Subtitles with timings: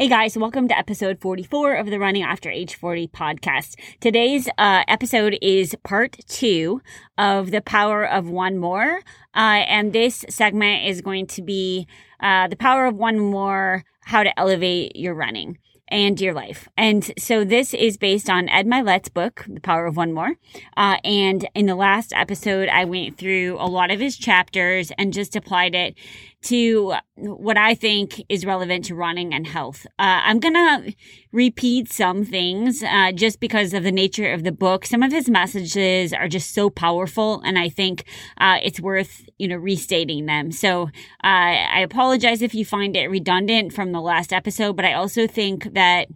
[0.00, 3.74] Hey guys, welcome to episode 44 of the Running After Age 40 podcast.
[4.00, 6.80] Today's uh, episode is part two
[7.18, 9.02] of The Power of One More.
[9.34, 11.86] Uh, and this segment is going to be
[12.18, 15.58] uh, The Power of One More How to Elevate Your Running
[15.90, 16.68] and your life.
[16.76, 20.36] And so this is based on Ed Mylett's book, The Power of One More.
[20.76, 25.12] Uh, and in the last episode, I went through a lot of his chapters and
[25.12, 25.94] just applied it
[26.42, 29.86] to what I think is relevant to running and health.
[29.98, 30.94] Uh, I'm going to
[31.32, 34.86] repeat some things uh, just because of the nature of the book.
[34.86, 38.04] Some of his messages are just so powerful, and I think
[38.38, 40.50] uh, it's worth you know restating them.
[40.52, 40.88] So uh,
[41.22, 45.74] I apologize if you find it redundant from the last episode, but I also think
[45.74, 46.08] that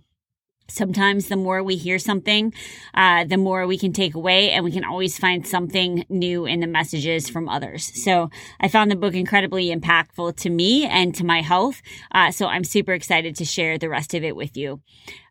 [0.68, 2.52] Sometimes the more we hear something,
[2.94, 6.60] uh, the more we can take away, and we can always find something new in
[6.60, 8.02] the messages from others.
[8.02, 11.82] So I found the book incredibly impactful to me and to my health.
[12.12, 14.80] Uh, so I'm super excited to share the rest of it with you.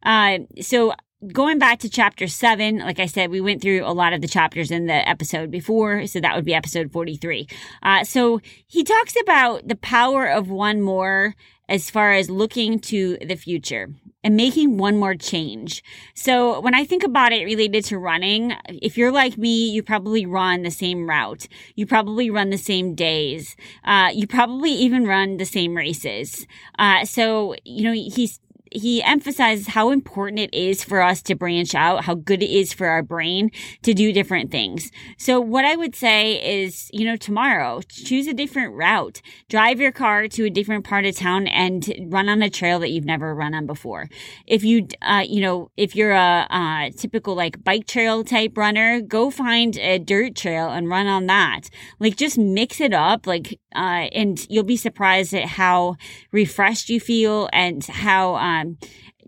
[0.03, 0.93] Uh, so
[1.31, 4.27] going back to chapter seven, like I said, we went through a lot of the
[4.27, 7.47] chapters in the episode before, so that would be episode 43.
[7.81, 11.35] Uh, so he talks about the power of one more
[11.69, 13.89] as far as looking to the future
[14.23, 15.83] and making one more change.
[16.13, 20.25] So when I think about it related to running, if you're like me, you probably
[20.25, 21.47] run the same route.
[21.75, 23.55] You probably run the same days.
[23.83, 26.47] Uh, you probably even run the same races.
[26.79, 28.39] Uh, so, you know, he's
[28.73, 32.73] he emphasizes how important it is for us to branch out, how good it is
[32.73, 33.51] for our brain
[33.83, 34.91] to do different things.
[35.17, 39.21] So what I would say is, you know, tomorrow, choose a different route.
[39.49, 42.89] Drive your car to a different part of town and run on a trail that
[42.89, 44.09] you've never run on before.
[44.47, 49.01] If you, uh, you know, if you're a, a typical like bike trail type runner,
[49.01, 51.69] go find a dirt trail and run on that.
[51.99, 55.95] Like just mix it up, like, uh, and you'll be surprised at how
[56.31, 58.77] refreshed you feel and how, um, um,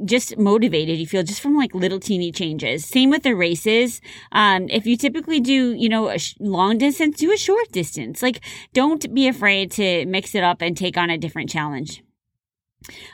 [0.03, 2.85] just motivated you feel just from like little teeny changes.
[2.85, 4.01] Same with the races.
[4.31, 8.21] Um, if you typically do, you know, a sh- long distance, do a short distance.
[8.21, 8.41] Like,
[8.73, 12.03] don't be afraid to mix it up and take on a different challenge.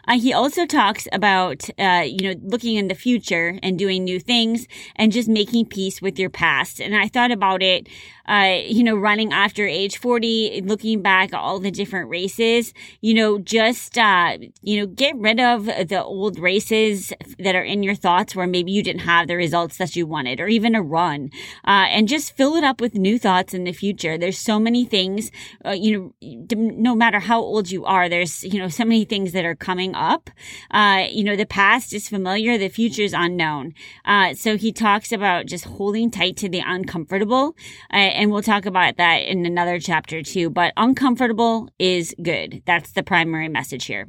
[0.08, 4.20] Uh, he also talks about, uh, you know, looking in the future and doing new
[4.20, 6.80] things and just making peace with your past.
[6.80, 7.88] And I thought about it
[8.32, 13.14] uh, you know, running after age 40, looking back at all the different races, you
[13.14, 17.96] know, just, uh, you know, get rid of the old races that are in your
[17.96, 21.30] thoughts where maybe you didn't have the results that you wanted or even a run,
[21.66, 24.18] uh, and just fill it up with new thoughts in the future.
[24.18, 25.32] There's so many things,
[25.66, 29.34] uh, you know, no matter how old you are, there's, you know, so many things
[29.34, 30.30] that are coming up.
[30.72, 33.74] Uh, you know, the past is familiar, the future is unknown.
[34.04, 37.56] Uh, so he talks about just holding tight to the uncomfortable
[37.90, 40.50] and we'll talk about that in another chapter too.
[40.50, 42.64] But uncomfortable is good.
[42.66, 44.08] That's the primary message here.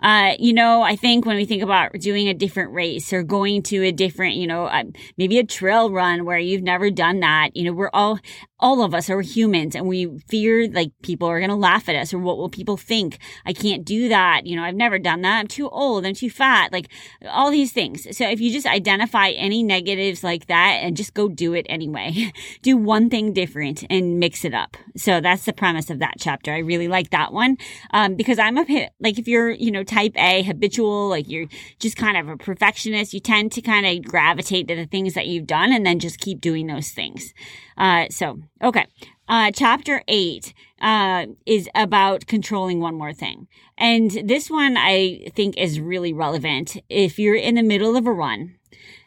[0.00, 3.62] Uh, you know, I think when we think about doing a different race or going
[3.64, 4.84] to a different, you know, uh,
[5.16, 8.18] maybe a trail run where you've never done that, you know, we're all
[8.64, 11.94] all of us are humans and we fear like people are going to laugh at
[11.94, 13.18] us or what will people think?
[13.44, 14.46] I can't do that.
[14.46, 15.38] You know, I've never done that.
[15.38, 16.06] I'm too old.
[16.06, 16.72] I'm too fat.
[16.72, 16.90] Like
[17.28, 18.16] all these things.
[18.16, 22.32] So if you just identify any negatives like that and just go do it anyway,
[22.62, 24.78] do one thing different and mix it up.
[24.96, 26.50] So that's the premise of that chapter.
[26.50, 27.58] I really like that one.
[27.90, 31.48] Um, because I'm a, like if you're, you know, type A habitual, like you're
[31.80, 35.26] just kind of a perfectionist, you tend to kind of gravitate to the things that
[35.26, 37.34] you've done and then just keep doing those things.
[37.76, 38.86] Uh, so, okay.
[39.28, 43.48] Uh, chapter eight, uh, is about controlling one more thing.
[43.78, 46.76] And this one I think is really relevant.
[46.90, 48.56] If you're in the middle of a run,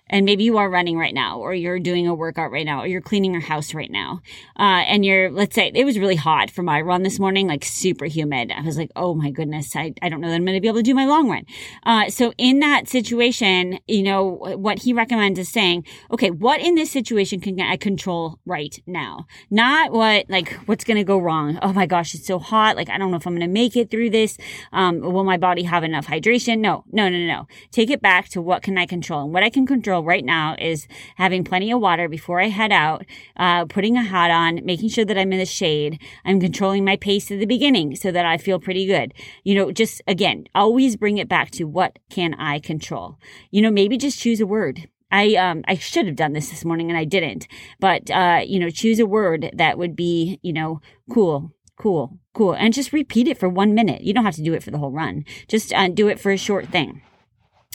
[0.09, 2.87] and maybe you are running right now or you're doing a workout right now or
[2.87, 4.21] you're cleaning your house right now
[4.59, 7.63] uh, and you're let's say it was really hot for my run this morning like
[7.63, 8.51] super humid.
[8.51, 10.67] I was like oh my goodness i, I don't know that i'm going to be
[10.67, 11.45] able to do my long run.
[11.83, 16.75] Uh, so in that situation you know what he recommends is saying okay what in
[16.75, 19.25] this situation can i control right now?
[19.49, 21.59] Not what like what's going to go wrong.
[21.61, 22.75] Oh my gosh it's so hot.
[22.75, 24.37] Like i don't know if i'm going to make it through this.
[24.71, 26.59] Um, will my body have enough hydration?
[26.59, 27.47] No no no no.
[27.71, 29.23] Take it back to what can i control.
[29.23, 32.71] And what i can control right now is having plenty of water before I head
[32.71, 33.05] out,
[33.35, 36.01] uh, putting a hat on, making sure that I'm in the shade.
[36.25, 39.13] I'm controlling my pace at the beginning so that I feel pretty good.
[39.43, 43.17] You know, just again, always bring it back to what can I control?
[43.51, 44.89] You know, maybe just choose a word.
[45.11, 47.47] I um I should have done this this morning and I didn't.
[47.79, 52.53] But uh you know, choose a word that would be, you know, cool, cool, cool
[52.53, 54.01] and just repeat it for 1 minute.
[54.01, 55.25] You don't have to do it for the whole run.
[55.47, 57.01] Just uh, do it for a short thing.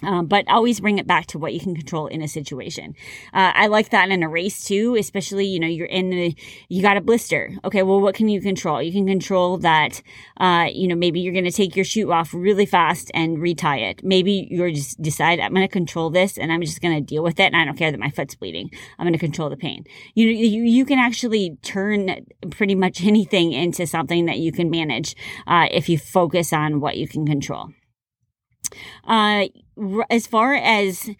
[0.02, 2.94] Um, but always bring it back to what you can control in a situation.
[3.32, 6.36] Uh, I like that in a race too, especially, you know, you're in the,
[6.68, 7.52] you got a blister.
[7.64, 7.82] Okay.
[7.82, 8.82] Well, what can you control?
[8.82, 10.02] You can control that,
[10.38, 13.82] uh, you know, maybe you're going to take your shoe off really fast and retie
[13.82, 14.02] it.
[14.02, 17.22] Maybe you're just decide, I'm going to control this and I'm just going to deal
[17.22, 17.44] with it.
[17.44, 18.70] And I don't care that my foot's bleeding.
[18.98, 19.84] I'm going to control the pain.
[20.14, 24.70] You know, you, you can actually turn pretty much anything into something that you can
[24.70, 25.14] manage,
[25.46, 27.70] uh, if you focus on what you can control.
[29.06, 29.46] Uh,
[30.10, 31.10] as far as,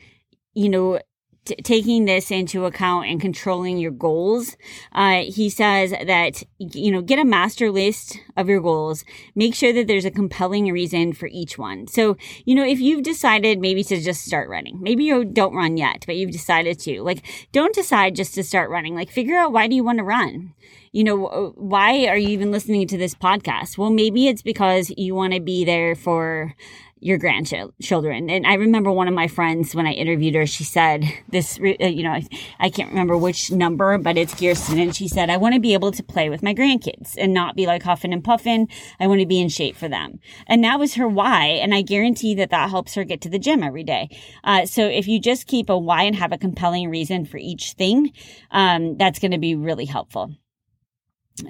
[0.55, 1.01] you know,
[1.45, 4.57] T- taking this into account and controlling your goals,
[4.93, 9.05] uh, he says that, you know, get a master list of your goals.
[9.35, 11.89] Make sure that there's a compelling reason for each one.
[11.89, 15.77] So, you know, if you've decided maybe to just start running, maybe you don't run
[15.77, 18.95] yet, but you've decided to, like, don't decide just to start running.
[18.95, 20.55] Like, figure out why do you want to run?
[20.93, 23.77] You know, why are you even listening to this podcast?
[23.77, 26.55] Well, maybe it's because you want to be there for,
[27.03, 28.31] your grandchildren.
[28.31, 31.87] And I remember one of my friends when I interviewed her, she said this, uh,
[31.87, 32.21] you know,
[32.61, 34.79] I can't remember which number, but it's Kirsten.
[34.79, 37.57] And she said, I want to be able to play with my grandkids and not
[37.57, 38.69] be like huffing and puffing.
[39.01, 40.21] I want to be in shape for them.
[40.47, 41.47] And that was her why.
[41.47, 44.09] And I guarantee that that helps her get to the gym every day.
[44.45, 47.73] Uh, so if you just keep a why and have a compelling reason for each
[47.73, 48.13] thing,
[48.53, 50.33] um, that's going to be really helpful.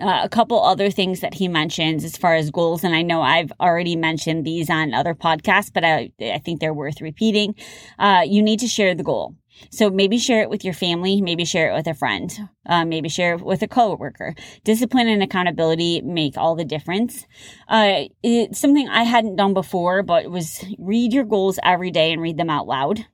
[0.00, 3.20] Uh, a couple other things that he mentions as far as goals, and I know
[3.20, 7.56] I've already mentioned these on other podcasts, but I, I think they're worth repeating.
[7.98, 9.34] Uh, you need to share the goal.
[9.70, 12.32] So maybe share it with your family, maybe share it with a friend,
[12.66, 14.34] uh, maybe share it with a coworker.
[14.64, 17.26] Discipline and accountability make all the difference.
[17.68, 22.22] Uh, it's something I hadn't done before, but was read your goals every day and
[22.22, 23.06] read them out loud.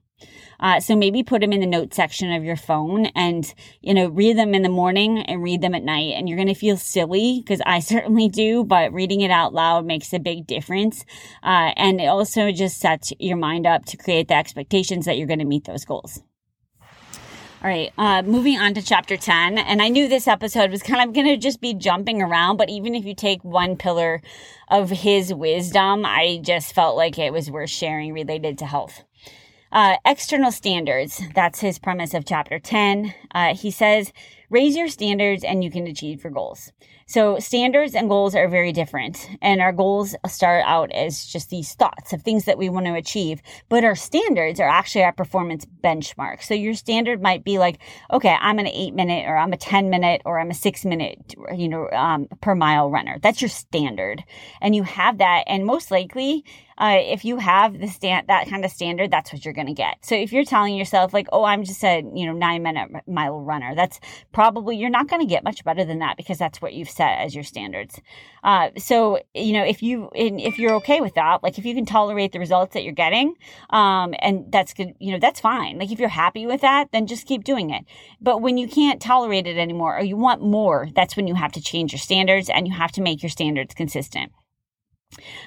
[0.59, 4.07] Uh, so maybe put them in the notes section of your phone and, you know,
[4.07, 6.13] read them in the morning and read them at night.
[6.15, 9.85] And you're going to feel silly because I certainly do, but reading it out loud
[9.85, 11.05] makes a big difference.
[11.43, 15.27] Uh, and it also just sets your mind up to create the expectations that you're
[15.27, 16.21] going to meet those goals.
[17.61, 19.57] All right, uh, moving on to chapter 10.
[19.57, 22.69] And I knew this episode was kind of going to just be jumping around, but
[22.69, 24.21] even if you take one pillar
[24.69, 29.03] of his wisdom, I just felt like it was worth sharing related to health.
[29.71, 31.21] Uh, external standards.
[31.35, 33.13] That's his premise of chapter 10.
[33.35, 34.11] Uh, he says,
[34.49, 36.71] raise your standards and you can achieve your goals.
[37.05, 39.29] So standards and goals are very different.
[39.41, 42.93] And our goals start out as just these thoughts of things that we want to
[42.93, 43.41] achieve.
[43.67, 46.43] But our standards are actually our performance benchmark.
[46.43, 47.79] So your standard might be like,
[48.11, 51.35] okay, I'm an eight minute or I'm a 10 minute or I'm a six minute,
[51.55, 53.17] you know, um, per mile runner.
[53.21, 54.23] That's your standard.
[54.61, 55.43] And you have that.
[55.47, 56.43] And most likely,
[56.79, 59.73] uh, if you have the stand that kind of standard, that's what you're going to
[59.73, 59.97] get.
[60.01, 63.41] So if you're telling yourself like, oh, I'm just a you know nine minute mile
[63.41, 63.99] runner, that's
[64.31, 67.19] probably you're not going to get much better than that because that's what you've set
[67.19, 67.99] as your standards.
[68.43, 71.85] Uh, so you know if you if you're okay with that, like if you can
[71.85, 73.35] tolerate the results that you're getting,
[73.71, 75.77] um, and that's good, you know that's fine.
[75.77, 77.83] Like if you're happy with that, then just keep doing it.
[78.21, 81.51] But when you can't tolerate it anymore or you want more, that's when you have
[81.53, 84.31] to change your standards and you have to make your standards consistent.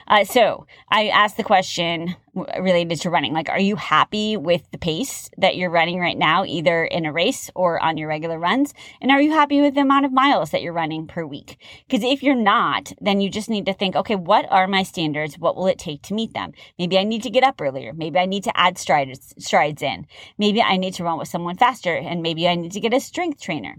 [0.08, 3.32] Uh, so I asked the question related to running.
[3.32, 7.12] Like, are you happy with the pace that you're running right now, either in a
[7.12, 8.74] race or on your regular runs?
[9.00, 11.58] And are you happy with the amount of miles that you're running per week?
[11.86, 15.38] Because if you're not, then you just need to think, okay, what are my standards?
[15.38, 16.52] What will it take to meet them?
[16.78, 17.92] Maybe I need to get up earlier.
[17.92, 20.06] Maybe I need to add strides, strides in.
[20.38, 23.00] Maybe I need to run with someone faster and maybe I need to get a
[23.00, 23.76] strength trainer.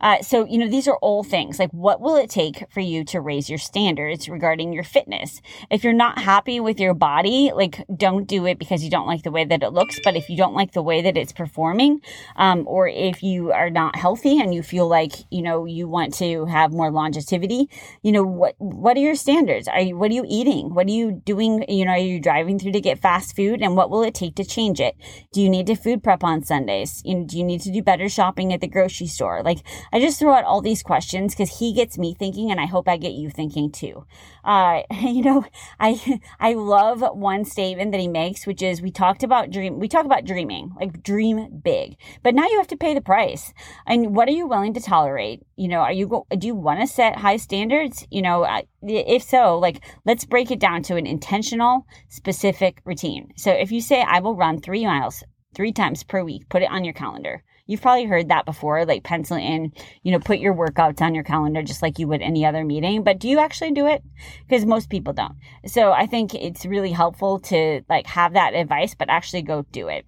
[0.00, 3.04] Uh, so, you know, these are all things like what will it take for you
[3.04, 5.40] to raise your standards regarding your fitness?
[5.70, 9.22] If you're not happy with your body, like don't do it because you don't like
[9.22, 9.98] the way that it looks.
[10.02, 12.00] But if you don't like the way that it's performing,
[12.36, 16.14] um, or if you are not healthy and you feel like, you know, you want
[16.14, 17.68] to have more longevity,
[18.02, 19.68] you know, what, what are your standards?
[19.68, 20.74] Are you, what are you eating?
[20.74, 21.64] What are you doing?
[21.68, 24.34] You know, are you driving through to get fast food and what will it take
[24.36, 24.96] to change it?
[25.32, 27.02] Do you need to food prep on Sundays?
[27.04, 29.42] You know, do you need to do better shopping at the grocery store?
[29.42, 29.58] Like,
[29.92, 32.88] I just throw out all these questions because he gets me thinking, and I hope
[32.88, 34.06] I get you thinking too.
[34.44, 35.44] Uh, you know,
[35.80, 39.88] I I love one statement that he makes, which is we talked about dream, we
[39.88, 43.52] talk about dreaming, like dream big, but now you have to pay the price.
[43.86, 45.42] And what are you willing to tolerate?
[45.56, 48.06] You know, are you go, do you want to set high standards?
[48.10, 48.46] You know,
[48.82, 53.32] if so, like let's break it down to an intentional, specific routine.
[53.36, 55.24] So if you say I will run three miles
[55.54, 57.42] three times per week, put it on your calendar.
[57.66, 61.24] You've probably heard that before, like pencil in, you know, put your workouts on your
[61.24, 63.02] calendar just like you would any other meeting.
[63.02, 64.02] But do you actually do it?
[64.46, 65.36] Because most people don't.
[65.66, 69.88] So I think it's really helpful to like have that advice, but actually go do
[69.88, 70.04] it.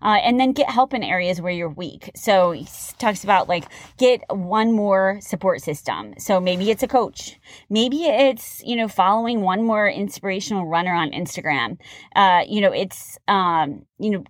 [0.00, 2.10] Uh, and then get help in areas where you're weak.
[2.14, 2.66] So he
[2.98, 3.64] talks about like
[3.98, 6.14] get one more support system.
[6.18, 7.38] So maybe it's a coach.
[7.70, 11.78] Maybe it's, you know, following one more inspirational runner on Instagram.
[12.14, 14.24] Uh, you know, it's, um, you know,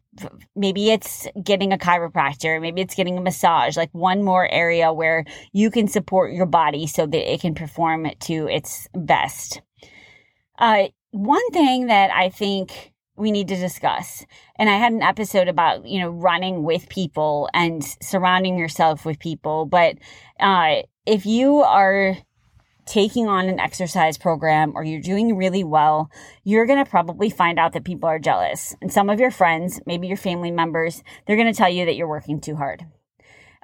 [0.55, 5.25] maybe it's getting a chiropractor, maybe it's getting a massage, like one more area where
[5.53, 9.63] you can support your body so that it can perform to its best.
[10.59, 14.25] Uh, one thing that I think we need to discuss.
[14.57, 19.19] And I had an episode about, you know, running with people and surrounding yourself with
[19.19, 19.67] people.
[19.67, 19.99] But
[20.41, 22.17] uh, if you are
[22.85, 26.11] taking on an exercise program or you're doing really well,
[26.43, 28.75] you're going to probably find out that people are jealous.
[28.81, 31.95] And some of your friends, maybe your family members, they're going to tell you that
[31.95, 32.85] you're working too hard.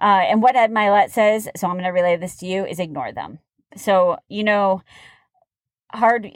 [0.00, 2.78] Uh, and what Ed Mylett says, so I'm going to relay this to you, is
[2.78, 3.40] ignore them.
[3.76, 4.83] So, you know,
[5.93, 6.31] hard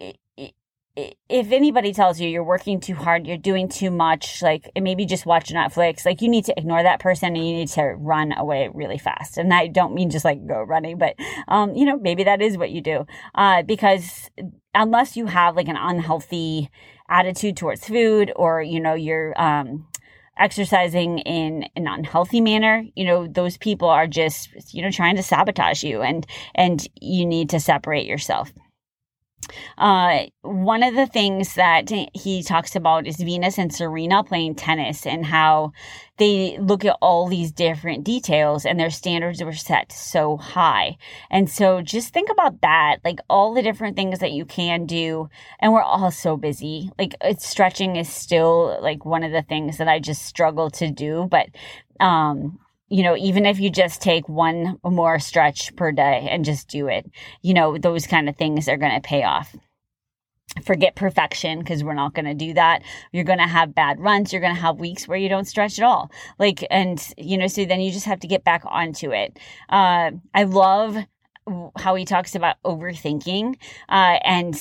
[0.94, 5.24] if anybody tells you you're working too hard, you're doing too much, like maybe just
[5.24, 8.68] watch Netflix, like you need to ignore that person and you need to run away
[8.74, 9.38] really fast.
[9.38, 11.14] And I don't mean just like go running, but,
[11.48, 13.06] um, you know, maybe that is what you do.
[13.34, 14.30] Uh, because
[14.74, 16.68] unless you have like an unhealthy
[17.08, 19.86] attitude towards food or, you know, you're, um,
[20.38, 25.22] exercising in an unhealthy manner you know those people are just you know trying to
[25.22, 28.50] sabotage you and and you need to separate yourself
[29.78, 35.06] uh, one of the things that he talks about is Venus and Serena playing tennis
[35.06, 35.72] and how
[36.18, 40.96] they look at all these different details and their standards were set so high.
[41.30, 45.28] And so just think about that, like all the different things that you can do.
[45.58, 46.90] And we're all so busy.
[46.98, 50.90] Like it's stretching is still like one of the things that I just struggle to
[50.90, 51.48] do, but
[52.00, 52.58] um
[52.92, 56.88] you know, even if you just take one more stretch per day and just do
[56.88, 59.56] it, you know, those kind of things are going to pay off.
[60.62, 62.82] Forget perfection because we're not going to do that.
[63.10, 64.30] You're going to have bad runs.
[64.30, 66.10] You're going to have weeks where you don't stretch at all.
[66.38, 69.38] Like, and, you know, so then you just have to get back onto it.
[69.70, 70.98] Uh, I love
[71.78, 73.54] how he talks about overthinking
[73.88, 74.54] uh, and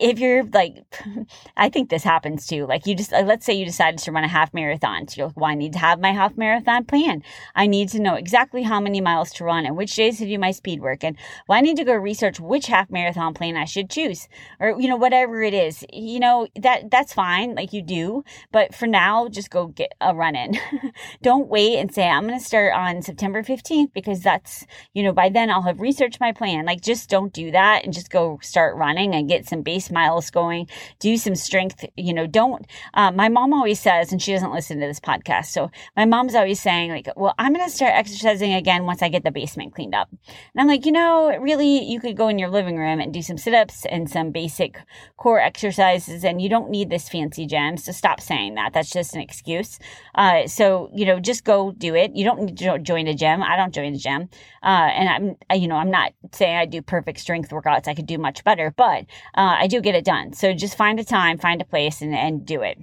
[0.00, 0.84] if you're like,
[1.56, 2.66] I think this happens too.
[2.66, 5.08] Like you just, uh, let's say you decided to run a half marathon.
[5.08, 7.22] So you're like, well, I need to have my half marathon plan.
[7.54, 10.38] I need to know exactly how many miles to run and which days to do
[10.38, 11.04] my speed work.
[11.04, 11.16] And
[11.48, 14.28] well, I need to go research which half marathon plan I should choose
[14.60, 17.54] or, you know, whatever it is, you know, that, that's fine.
[17.54, 18.24] Like you do.
[18.52, 20.58] But for now, just go get a run in.
[21.22, 25.12] Don't wait and say, I'm going to start on September 15th because that's, you know,
[25.12, 26.64] by then I'll have researched my plan.
[26.64, 30.30] Like just don't do that and just go start running and get some base miles
[30.30, 30.68] going,
[30.98, 31.84] do some strength.
[31.96, 35.46] You know, don't, uh, my mom always says, and she doesn't listen to this podcast.
[35.46, 39.08] So my mom's always saying like, well, I'm going to start exercising again once I
[39.08, 40.08] get the basement cleaned up.
[40.10, 43.22] And I'm like, you know, really, you could go in your living room and do
[43.22, 44.78] some sit ups and some basic
[45.16, 47.76] core exercises and you don't need this fancy gym.
[47.76, 48.72] So stop saying that.
[48.72, 49.78] That's just an excuse.
[50.14, 52.14] Uh, so, you know, just go do it.
[52.14, 53.42] You don't need to join a gym.
[53.42, 54.28] I don't join a gym.
[54.62, 57.88] Uh, and I'm, you know, I'm not saying I do perfect strength workouts.
[57.88, 60.32] I could do much better, but, uh, I do get it done.
[60.32, 62.78] So just find a time, find a place and, and do it.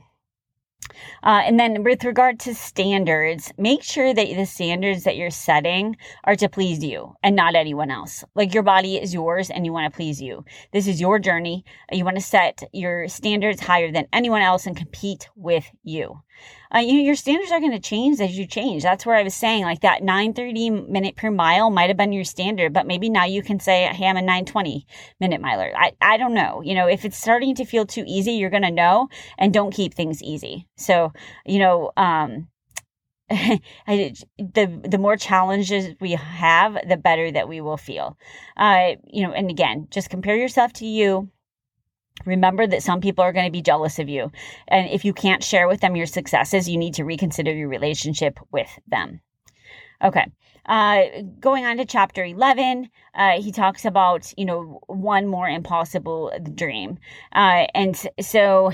[1.23, 5.95] Uh, and then with regard to standards, make sure that the standards that you're setting
[6.25, 8.23] are to please you and not anyone else.
[8.35, 10.45] Like your body is yours and you want to please you.
[10.71, 11.65] This is your journey.
[11.91, 16.21] You want to set your standards higher than anyone else and compete with you
[16.75, 18.83] uh, you know, your standards are going to change as you change.
[18.83, 22.25] That's where I was saying like that 930 minute per mile might have been your
[22.25, 24.85] standard, but maybe now you can say, Hey, I'm a 920
[25.19, 25.71] minute miler.
[25.75, 26.61] I, I don't know.
[26.61, 29.73] You know, if it's starting to feel too easy, you're going to know and don't
[29.73, 30.67] keep things easy.
[30.75, 31.13] So,
[31.45, 32.47] you know, um,
[33.29, 38.17] the the more challenges we have, the better that we will feel.
[38.55, 41.29] Uh, you know, and again, just compare yourself to you.
[42.23, 44.31] Remember that some people are going to be jealous of you.
[44.67, 48.39] And if you can't share with them your successes, you need to reconsider your relationship
[48.51, 49.21] with them.
[50.03, 50.25] Okay.
[50.65, 51.03] Uh,
[51.39, 56.97] going on to chapter 11, uh, he talks about, you know, one more impossible dream.
[57.33, 58.71] Uh, and so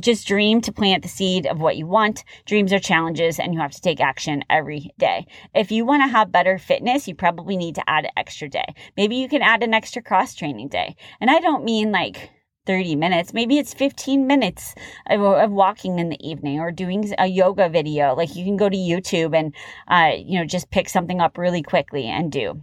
[0.00, 2.24] just dream to plant the seed of what you want.
[2.46, 5.26] Dreams are challenges and you have to take action every day.
[5.54, 8.74] If you want to have better fitness, you probably need to add an extra day.
[8.96, 10.96] Maybe you can add an extra cross training day.
[11.20, 12.30] And I don't mean like
[12.66, 13.32] 30 minutes.
[13.32, 14.74] Maybe it's 15 minutes
[15.08, 18.14] of, of, walking in the evening or doing a yoga video.
[18.14, 19.54] Like you can go to YouTube and,
[19.88, 22.62] uh, you know, just pick something up really quickly and do.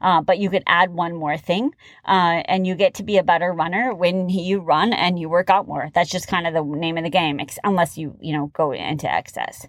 [0.00, 1.70] Uh, but you could add one more thing,
[2.06, 5.50] uh, and you get to be a better runner when you run and you work
[5.50, 5.88] out more.
[5.94, 9.12] That's just kind of the name of the game, unless you, you know, go into
[9.12, 9.66] excess.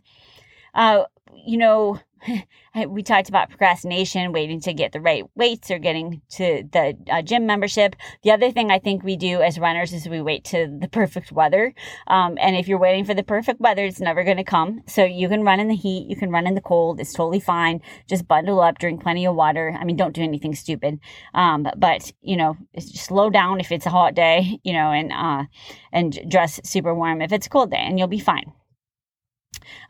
[0.73, 1.03] Uh,
[1.45, 1.99] you know,
[2.87, 7.21] we talked about procrastination, waiting to get the right weights or getting to the uh,
[7.21, 7.95] gym membership.
[8.23, 11.31] The other thing I think we do as runners is we wait to the perfect
[11.31, 11.73] weather.
[12.07, 14.81] Um, and if you're waiting for the perfect weather, it's never going to come.
[14.87, 16.99] So you can run in the heat, you can run in the cold.
[16.99, 17.81] It's totally fine.
[18.07, 19.75] Just bundle up, drink plenty of water.
[19.79, 20.99] I mean, don't do anything stupid.
[21.33, 25.45] Um, but you know, slow down if it's a hot day, you know, and uh,
[25.91, 28.53] and dress super warm if it's a cold day, and you'll be fine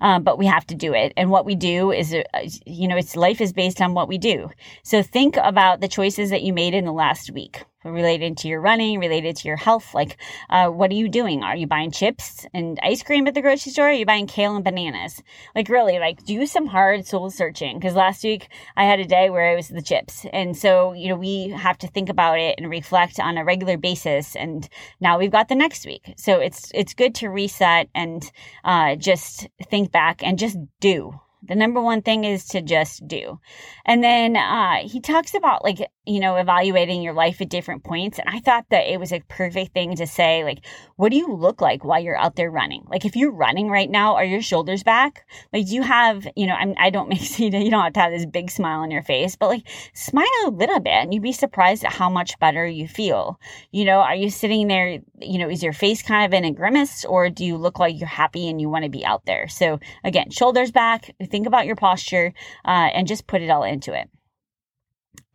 [0.02, 1.14] um, but we have to do it.
[1.18, 2.22] And what we do is, uh,
[2.66, 4.50] you know, it's life is based on what we do.
[4.84, 8.62] So think about the choices that you made in the last week related to your
[8.62, 9.94] running, related to your health.
[9.94, 10.18] Like,
[10.50, 11.44] uh, what are you doing?
[11.44, 13.90] Are you buying chips and ice cream at the grocery store?
[13.90, 15.22] are you buying kale and bananas?
[15.56, 17.80] Like, really, like, do some hard soul searching.
[17.80, 20.26] Because last week I had a day where it was the chips.
[20.34, 23.78] And so, you know, we have to think about it and reflect on a regular
[23.78, 24.36] basis.
[24.36, 24.68] And
[25.00, 26.14] now we've got the next week.
[26.18, 28.30] So it's, it's good to reset and,
[28.64, 31.20] uh, just think back and just do
[31.50, 33.40] the number one thing is to just do.
[33.84, 38.20] And then uh, he talks about like, you know, evaluating your life at different points.
[38.20, 40.64] And I thought that it was a perfect thing to say, like,
[40.96, 42.86] what do you look like while you're out there running?
[42.88, 45.26] Like, if you're running right now, are your shoulders back?
[45.52, 48.12] Like, do you have, you know, I'm, I don't make you don't have to have
[48.12, 51.32] this big smile on your face, but like, smile a little bit and you'd be
[51.32, 53.40] surprised at how much better you feel.
[53.72, 56.52] You know, are you sitting there, you know, is your face kind of in a
[56.52, 59.48] grimace or do you look like you're happy and you want to be out there?
[59.48, 62.34] So, again, shoulders back think about your posture
[62.66, 64.10] uh, and just put it all into it.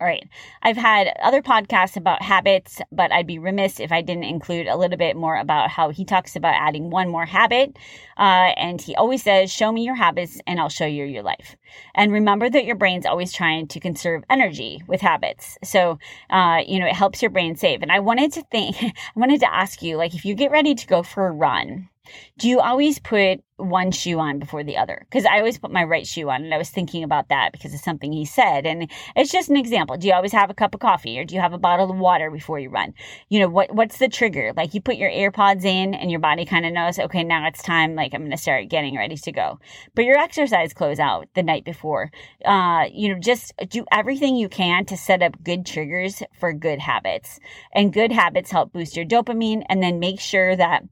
[0.01, 0.29] All right.
[0.63, 4.77] I've had other podcasts about habits, but I'd be remiss if I didn't include a
[4.77, 7.77] little bit more about how he talks about adding one more habit.
[8.19, 11.57] Uh, and he always says, Show me your habits and I'll show you your life.
[11.95, 15.57] And remember that your brain's always trying to conserve energy with habits.
[15.63, 17.81] So, uh, you know, it helps your brain save.
[17.81, 20.75] And I wanted to think, I wanted to ask you, like, if you get ready
[20.75, 21.89] to go for a run,
[22.37, 25.85] do you always put one shoe on before the other because I always put my
[25.85, 28.91] right shoe on and I was thinking about that because of something he said and
[29.15, 29.97] it's just an example.
[29.97, 31.97] Do you always have a cup of coffee or do you have a bottle of
[31.97, 32.95] water before you run?
[33.29, 34.53] You know, what what's the trigger?
[34.57, 37.63] Like you put your AirPods in and your body kind of knows, okay, now it's
[37.63, 39.61] time like I'm going to start getting ready to go.
[39.95, 42.11] But your exercise clothes out the night before.
[42.45, 46.81] Uh, you know, just do everything you can to set up good triggers for good
[46.81, 47.39] habits.
[47.73, 50.83] And good habits help boost your dopamine and then make sure that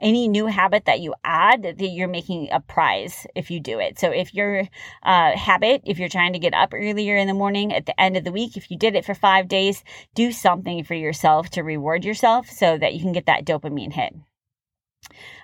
[0.00, 3.98] any new habit that you add that you're making a prize if you do it.
[3.98, 4.68] So if your
[5.02, 8.16] uh, habit, if you're trying to get up earlier in the morning at the end
[8.16, 9.82] of the week, if you did it for five days,
[10.14, 14.14] do something for yourself to reward yourself so that you can get that dopamine hit.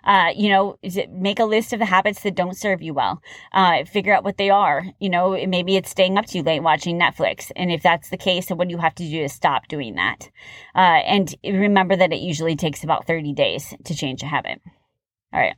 [0.05, 0.79] Uh, you know,
[1.11, 3.21] make a list of the habits that don't serve you well.
[3.53, 4.87] Uh, figure out what they are.
[5.01, 7.51] You know, maybe it's staying up too late watching Netflix.
[7.57, 9.97] And if that's the case, then what do you have to do to stop doing
[9.97, 10.31] that?
[10.75, 14.61] Uh, and remember that it usually takes about 30 days to change a habit.
[15.33, 15.57] All right.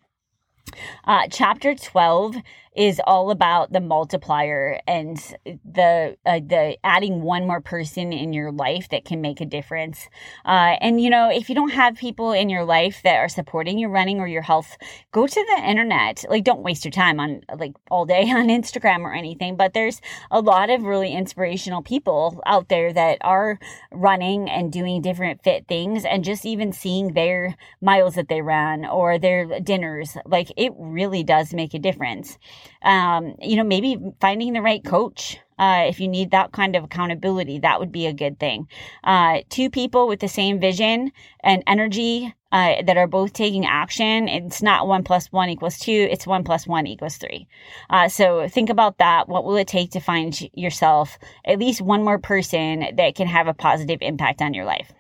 [1.05, 2.37] Uh, chapter 12
[2.77, 8.53] is all about the multiplier and the uh, the adding one more person in your
[8.53, 10.09] life that can make a difference.
[10.45, 13.79] Uh, and you know, if you don't have people in your life that are supporting
[13.79, 14.77] your running or your health,
[15.11, 16.25] go to the internet.
[16.29, 19.57] Like, don't waste your time on like all day on Instagram or anything.
[19.57, 23.59] But there's a lot of really inspirational people out there that are
[23.91, 28.87] running and doing different fit things, and just even seeing their miles that they ran
[28.87, 32.39] or their dinners, like it really does make a difference
[32.83, 35.39] um, you know, maybe finding the right coach.
[35.59, 38.67] Uh, if you need that kind of accountability, that would be a good thing.
[39.05, 41.13] Uh, two people with the same vision
[41.45, 44.27] and energy uh, that are both taking action.
[44.27, 46.09] It's not one plus one equals two.
[46.11, 47.47] It's one plus one equals three.
[47.91, 49.29] Uh, so think about that.
[49.29, 53.47] What will it take to find yourself at least one more person that can have
[53.47, 54.93] a positive impact on your life?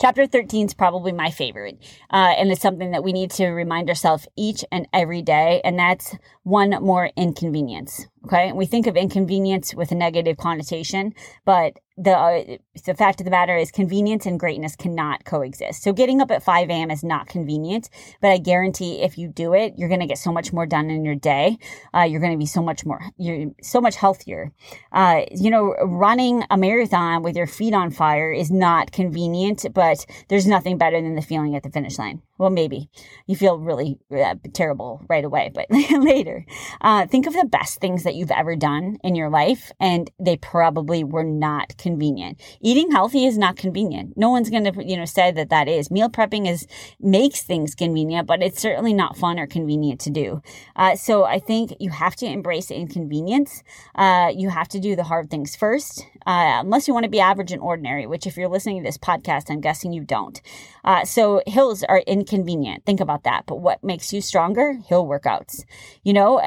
[0.00, 1.78] Chapter 13 is probably my favorite,
[2.10, 5.78] uh, and it's something that we need to remind ourselves each and every day, and
[5.78, 8.06] that's one more inconvenience.
[8.26, 11.14] Okay, we think of inconvenience with a negative connotation,
[11.46, 15.82] but the uh, the fact of the matter is convenience and greatness cannot coexist.
[15.82, 16.90] So getting up at 5 a.m.
[16.90, 17.88] is not convenient,
[18.20, 20.90] but I guarantee if you do it, you're going to get so much more done
[20.90, 21.56] in your day.
[21.94, 24.52] Uh, you're going to be so much more, you're so much healthier.
[24.92, 30.04] Uh, you know, running a marathon with your feet on fire is not convenient, but
[30.28, 32.20] there's nothing better than the feeling at the finish line.
[32.40, 32.88] Well, maybe
[33.26, 36.46] you feel really uh, terrible right away, but later,
[36.80, 40.38] uh, think of the best things that you've ever done in your life, and they
[40.38, 42.40] probably were not convenient.
[42.62, 44.16] Eating healthy is not convenient.
[44.16, 45.90] No one's going to, you know, say that that is.
[45.90, 46.66] Meal prepping is
[46.98, 50.40] makes things convenient, but it's certainly not fun or convenient to do.
[50.76, 53.62] Uh, so I think you have to embrace inconvenience.
[53.94, 57.20] Uh, you have to do the hard things first, uh, unless you want to be
[57.20, 58.06] average and ordinary.
[58.06, 60.40] Which, if you're listening to this podcast, I'm guessing you don't.
[60.84, 62.84] Uh, so hills are inconvenient.
[62.86, 63.44] Think about that.
[63.46, 64.74] But what makes you stronger?
[64.86, 65.64] Hill workouts.
[66.02, 66.40] You know,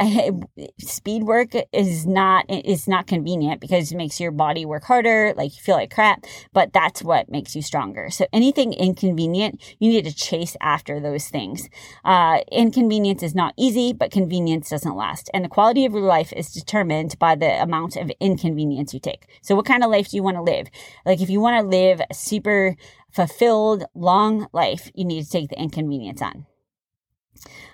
[0.80, 5.56] speed work is not is not convenient because it makes your body work harder, like
[5.56, 6.26] you feel like crap.
[6.54, 8.10] But that's what makes you stronger.
[8.10, 11.70] So anything inconvenient, you need to chase after those things.
[12.06, 16.34] Uh, inconvenience is not easy, but convenience doesn't last, and the quality of your life
[16.34, 19.28] is determined by the amount of inconvenience you take.
[19.42, 20.68] So what kind of life do you want to live?
[21.06, 22.76] Like if you want to live super
[23.14, 26.46] fulfilled, long life, you need to take the inconvenience on.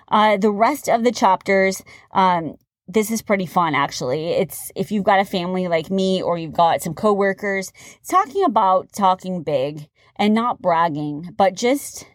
[0.08, 2.56] Uh, the rest of the chapters, um,
[2.88, 4.30] this is pretty fun actually.
[4.30, 8.44] It's if you've got a family like me or you've got some coworkers, it's talking
[8.44, 12.06] about talking big and not bragging, but just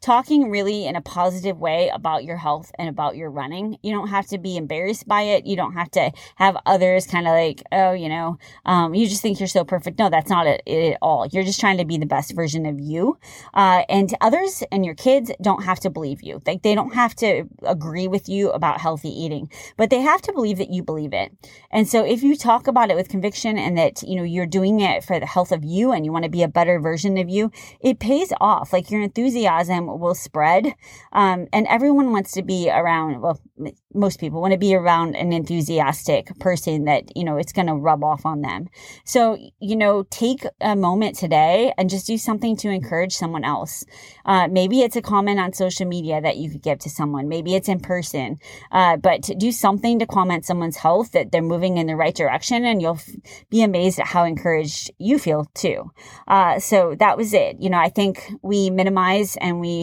[0.00, 3.76] talking really in a positive way about your health and about your running.
[3.82, 5.46] You don't have to be embarrassed by it.
[5.46, 9.20] You don't have to have others kind of like, oh, you know, um, you just
[9.20, 9.98] think you're so perfect.
[9.98, 11.26] No, that's not it, it, at all.
[11.26, 13.18] You're just trying to be the best version of you.
[13.52, 16.40] Uh, and others and your kids don't have to believe you.
[16.46, 20.32] Like they don't have to agree with you about healthy eating, but they have to
[20.32, 21.32] believe that you believe it.
[21.70, 24.80] And so if you talk about it with conviction and that, you know, you're doing
[24.80, 27.28] it for the health of you and you want to be a better version of
[27.28, 28.72] you, it pays off.
[28.72, 30.74] Like your enthusiasm will spread.
[31.12, 33.40] Um, and everyone wants to be around, well,
[33.92, 37.74] most people want to be around an enthusiastic person that, you know, it's going to
[37.74, 38.68] rub off on them.
[39.04, 43.84] So, you know, take a moment today and just do something to encourage someone else.
[44.24, 47.28] Uh, maybe it's a comment on social media that you could give to someone.
[47.28, 48.38] Maybe it's in person.
[48.70, 52.64] Uh, but do something to comment someone's health that they're moving in the right direction
[52.64, 53.08] and you'll f-
[53.50, 55.90] be amazed at how encouraged you feel too.
[56.28, 57.56] Uh, so that was it.
[57.60, 59.79] You know, I think we minimize and we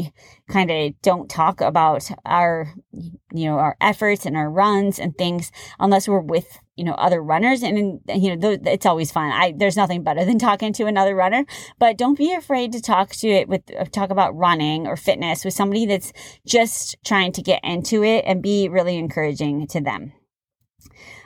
[0.50, 5.52] kind of don't talk about our, you know, our efforts and our runs and things
[5.80, 7.64] unless we're with, you know, other runners.
[7.64, 9.32] And, you know, it's always fun.
[9.32, 11.46] I, there's nothing better than talking to another runner,
[11.80, 15.46] but don't be afraid to talk to it with, uh, talk about running or fitness
[15.46, 16.14] with somebody that's
[16.46, 20.14] just trying to get into it and be really encouraging to them.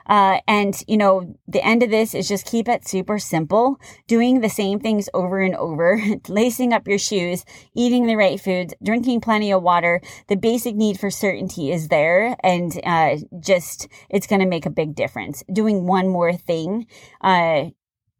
[0.08, 4.42] Uh, and, you know, the end of this is just keep it super simple, doing
[4.42, 9.22] the same things over and over, lacing up your shoes, eating the right foods, drinking
[9.22, 10.02] plenty of water.
[10.28, 12.36] The basic need for certainty is there.
[12.44, 15.44] And, uh, just, it's going to make a big difference.
[15.52, 16.88] Doing one more thing,
[17.22, 17.66] uh,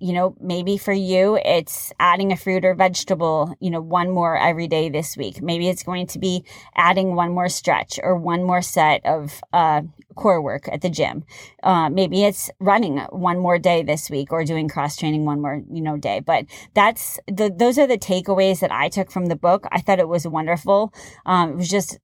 [0.02, 4.36] you know, maybe for you, it's adding a fruit or vegetable, you know, one more
[4.36, 5.44] every day this week.
[5.44, 6.44] Maybe it's going to be
[6.76, 9.84] adding one more stretch or one more set of uh,
[10.16, 11.24] core work at the gym.
[11.62, 15.62] Uh, maybe it's running one more day this week or doing cross training one more,
[15.72, 16.20] you know, day.
[16.20, 19.68] But that's the, those are the takeaways that I took from the book.
[19.72, 20.92] I thought it was wonderful.
[21.28, 22.00] Um, it was just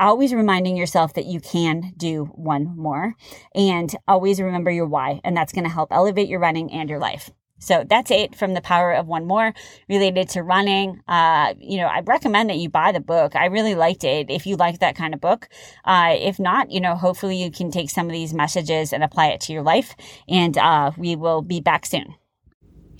[0.00, 3.16] always reminding yourself that you can do one more
[3.54, 5.20] and always remember your why.
[5.24, 7.30] And that's going to help elevate your running and your life.
[7.64, 9.54] So that's it from the power of one more
[9.88, 11.00] related to running.
[11.08, 13.34] Uh, you know, I recommend that you buy the book.
[13.34, 14.30] I really liked it.
[14.30, 15.48] If you like that kind of book,
[15.84, 19.28] uh, if not, you know, hopefully you can take some of these messages and apply
[19.28, 19.96] it to your life.
[20.28, 22.14] And uh, we will be back soon.